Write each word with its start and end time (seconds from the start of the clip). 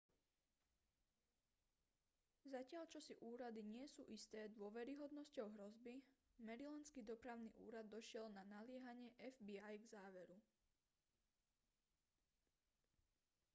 zatiaľ 2.53 2.85
čo 2.93 2.97
si 3.07 3.13
úrady 3.31 3.61
nie 3.73 3.85
sú 3.95 4.01
isté 4.17 4.41
dôveryhodnosťou 4.57 5.47
hrozby 5.55 5.95
marylandský 6.47 7.01
dopravný 7.11 7.49
úrad 7.67 7.85
došiel 7.95 8.25
na 8.37 8.41
naliehanie 8.55 9.11
fbi 9.35 9.55
k 9.61 9.83
záveru 9.93 10.37